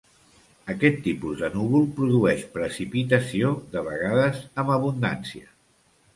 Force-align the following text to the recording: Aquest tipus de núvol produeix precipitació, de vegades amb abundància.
Aquest 0.73 0.95
tipus 1.07 1.37
de 1.43 1.49
núvol 1.55 1.85
produeix 1.99 2.41
precipitació, 2.57 3.53
de 3.77 3.85
vegades 3.91 4.43
amb 4.65 4.75
abundància. 4.79 5.49